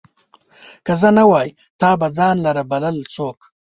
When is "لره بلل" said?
2.45-2.97